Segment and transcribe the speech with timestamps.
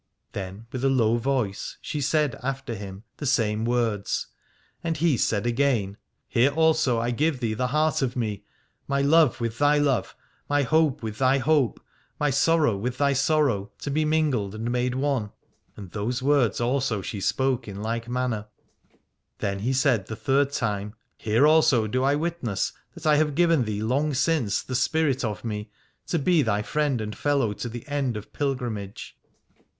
[0.31, 4.25] Then with a low voice she said after him the same words.
[4.83, 5.95] And he said again:
[6.27, 8.43] Here also I give thee the heart of me,
[8.87, 10.15] my love with thy love,
[10.49, 11.79] my hope with thy hope,
[12.19, 15.29] my sorrow with thy sorrow to be mingled and made one.
[15.77, 18.47] And those words also she spoke in like manner.
[19.37, 23.65] Then he said the third time: Here also do I witness that I have given
[23.65, 25.69] thee long since the spirit of me,
[26.07, 29.15] to be thy friend and fellow to the end of pilgrimage.